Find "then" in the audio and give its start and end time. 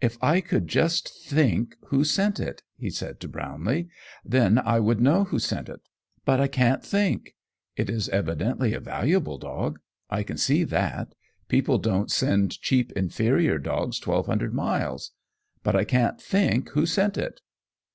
4.24-4.56